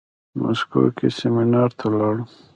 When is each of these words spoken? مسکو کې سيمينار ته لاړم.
مسکو 0.41 0.81
کې 0.97 1.07
سيمينار 1.19 1.69
ته 1.79 1.85
لاړم. 1.93 2.27